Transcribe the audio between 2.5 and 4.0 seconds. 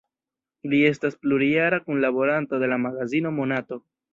de la magazino "Monato".